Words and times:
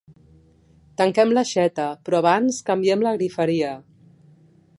Tanquem 1.01 1.35
l'aixeta, 1.37 1.85
però 2.07 2.23
abans 2.25 2.61
canviem 2.71 3.05
la 3.09 3.13
“griferia”. 3.21 3.75